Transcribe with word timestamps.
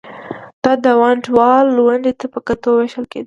دا 0.63 0.73
د 0.83 0.85
ونډه 1.01 1.29
وال 1.37 1.67
ونډې 1.85 2.13
ته 2.19 2.25
په 2.33 2.39
کتو 2.47 2.69
وېشل 2.77 3.05
کېده 3.11 3.19